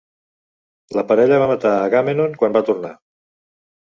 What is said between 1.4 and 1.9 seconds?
va matar